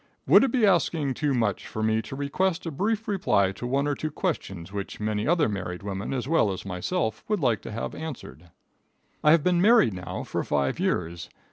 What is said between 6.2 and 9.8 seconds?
well as myself would like to have answered? I have been